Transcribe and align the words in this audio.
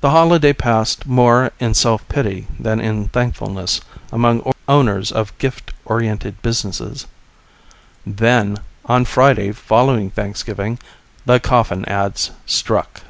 The 0.00 0.10
holiday 0.10 0.52
passed 0.52 1.06
more 1.06 1.52
in 1.60 1.72
self 1.74 2.02
pity 2.08 2.48
than 2.58 2.80
in 2.80 3.06
thankfulness 3.06 3.80
among 4.10 4.52
owners 4.66 5.12
of 5.12 5.38
gift 5.38 5.72
oriented 5.84 6.42
businesses. 6.42 7.06
Then, 8.04 8.56
on 8.86 9.04
Friday 9.04 9.52
following 9.52 10.10
Thanksgiving, 10.10 10.80
the 11.26 11.38
coffin 11.38 11.84
ads 11.84 12.32
struck. 12.44 13.02